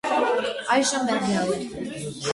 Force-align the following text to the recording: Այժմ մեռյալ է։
Այժմ 0.77 1.05
մեռյալ 1.11 1.55
է։ 1.59 1.61